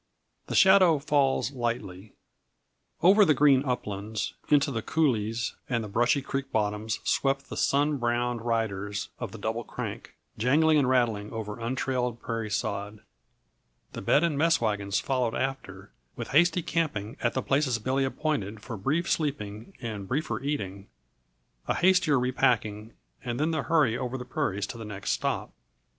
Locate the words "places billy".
17.43-18.03